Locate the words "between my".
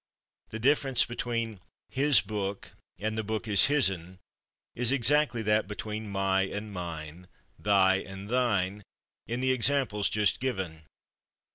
5.67-6.51